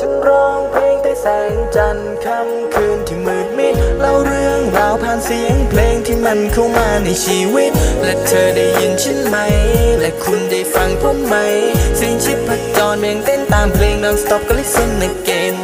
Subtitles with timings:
[0.00, 7.72] ฉันร้องเพลงใต้แสงจันทร์ค่ำคืนที่มืดมิดเล่าเรื่องราวผ่านเสียงเพลงที่มันเข้ามาในชีวิต
[8.02, 9.36] และเธอได้ยินฉันไหม
[10.00, 11.34] และคุณได้ฟังผมไหม
[11.96, 15.54] เสียงชิปพจรเมียงเต้นตามเพลง non stop ก็ listen again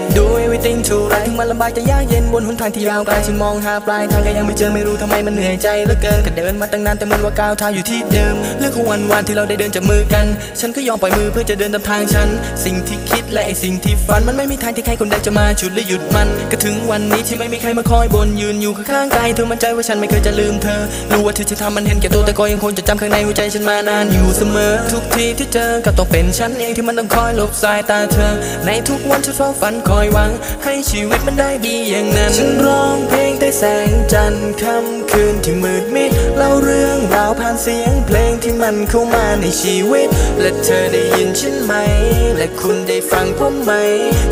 [1.42, 10.26] มันลำบากจะยากเย็นบนหนทางที่ยาวไกลฉันมองหาปลายทางก็ยังไม่เจอไม่รู้ทำไมมันเหนื่อยใจเหลือเกินก็เดินมาตั้งนานแต่มือนว่าก้าวเท้าอยู่ที่เดิมเรื่องของวันวานที่เราได้เดินจับมือกัน
[10.60, 12.28] ฉันก็ยอมปล่อยมือเพื่อจะเดินตามทางฉัน
[12.64, 20.80] สิ่งที่คิดและไอสิ่งที่ฝันมันไม่มีทางที่ใครคนใดจะมาฉุดและหยุดมัน ก็ถึงวันนี้ที่ไม่มีใครมาคอยบนยืนอยู่ข้างๆกายเธอมั่นใจว่าฉันไม่เคยจะลืมเธอ
[21.12, 28.32] รู้ว่าเธอจะทำมันเห็นแก่ตัวแต่ก็ยังคงจะจำข้างในหัวใจฉันมานานอยู่เสมอ ทุกทีที่เจอก็ต้องเป็นฉันเองที่มันต้องคอยหลบสายตาเธอ
[28.66, 30.30] ในทุกวันฉันเฝ้าฝันคอยหวัง
[30.64, 40.08] ให้ชีวิตมันได้ดีอย่างนั้น ฉันร้องเพลงใต้แสงจันทร์ค่ำคืนที่มืดมิดเล่าเรื่องราวผ่านเสียงเพลง ที่มันเข้ามาในชีวิต
[40.40, 41.72] และเธอได้ยินฉันไหม
[42.36, 43.72] และคุณได้ฟังผมไหม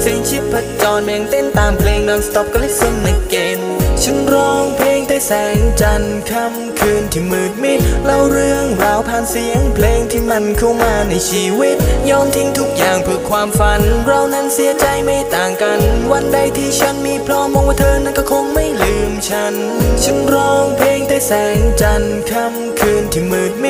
[0.00, 3.60] เสียงชิปพจรเมียงเต้นตามเพลง non stop ก็ listen again
[4.02, 11.76] ฉันร้องเพลงแต่แสงจันทร์ค่ำคืนที่มืดมิดเล่าเรื่องราวผ่านเสียงเพลงที่มันเข้ามาในชีวิต
[12.10, 15.80] ยอมทิ้งทุกอย่างเพื่อความฝัน เรานั้นเสียใจไม่ต่างกัน
[16.12, 19.54] วันใดที่ฉันมีพร้อมมองว่าเธอนั้นก็คงไม่ลืมฉัน
[20.02, 23.66] ฉันร้องเพลงแต่แสงจันทร์ค่ำคืนที่มืดม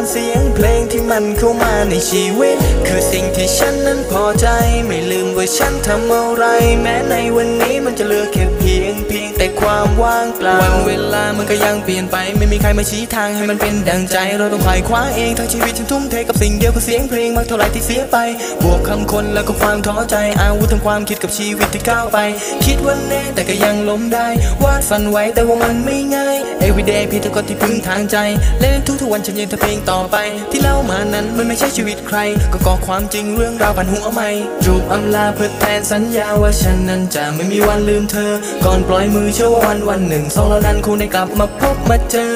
[0.00, 0.79] าวผ่านเสียงเพลงที่
[1.10, 4.46] มันเข้ามาในชีวิต คือสิ่งที่ฉันนั้นพอใจ
[4.86, 6.44] ไม่ลืมว่าฉันทำอะไร
[6.82, 18.16] แม้ในวันนี้มันจะเหลือแค่เพียงเพียงแต่ความว่างเปล่าวันเวลามันก็ยังเปลี่ยนไป ไม่มีใครมาชี้ทางให้มันเป็นดังใจ เราต้องไขว่คว้าเองทั้งชีวิตฉันทุ่มเทกับสิ่งเดียวคือเสียงเพลงมากเท่าไรที่เสียไป
[18.62, 22.18] บวกคำคนแล้วก็ความท้อใจอาวุธทั้งความคิดกับชีวิตที่ก้าวไป
[22.66, 24.28] คิดว่าแน่แต่ก็ยังล้มได้
[24.64, 28.16] วาดฝันไว้แต่ว่ามันไม่ง่าย everyday เพียงแต่คนที่พึ่งทางใจ
[28.60, 30.16] และในทุกๆวันฉันยังทำเพลงต่อไป
[30.50, 32.18] ที่เล่ามานั้นมันไม่ใช่ชีวิตใคร
[32.52, 34.30] ก็ก่อความจริงเรื่องราวผ่านหัวไม่
[34.66, 38.32] รูปอำลาเพื่อแทนสัญญาว่าฉันนั้นจะไม่มีวันลืมเธอ
[38.64, 42.34] ก่อนปล่อยมือเชื่อว่าวันวันหนึ่งสองเรานั้นคงได้กลับมาพบมาเจอ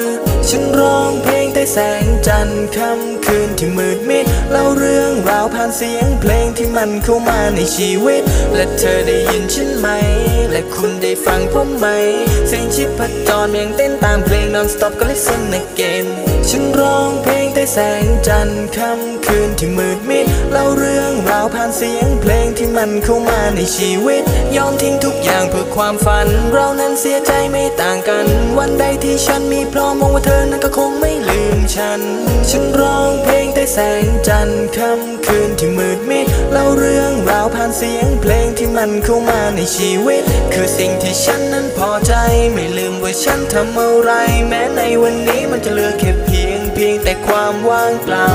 [0.49, 8.21] ฉันร้องเพลงแต่แสงจันทร์ค่ำคืนที่มืดมิดเล่าเรื่องราวผ่านเสียงเพลงที่มันเข้ามาในชีวิต
[8.55, 9.87] และเธอได้ยินฉันไหม
[10.51, 11.85] และคุณได้ฟังผมไหม
[12.47, 16.07] เสียงชิปพจรเมียงเต้นตามเพลง non stop ก็ listen again
[16.49, 17.09] ฉันร้อง
[17.73, 24.23] แสงจันทร์ค่ำคืนที่มืดมิดเล่าเรื่องราวผ่านเสียงเพลงที่มันเข้ามาในชีวิต
[24.55, 28.25] ยอมทิ้งทุกอย่างเพื่อความฝัน เรานั้นเสียใจไม่ต่างกัน
[28.57, 32.01] วันใดที่ฉันมีพร้อมมองว่าเธอนั้นก็คงไม่ลืมฉัน
[32.49, 42.13] ฉันร้องเพลงแต่แสงจันทร์ค่ำคืนที่มืดมิดเล่าเรื่องราวผ่านเสียงเพลงที่มันเข้ามาในชีวิต คือสิ่งที่ฉันนั้นพอใจ
[42.53, 44.11] ไม่ลืมว่าฉันทำอะไร
[44.47, 46.44] แม้ในวันนี้มันจะเหลือแค่เพียง
[46.77, 48.29] เพียงแต่ความว่างเปล่า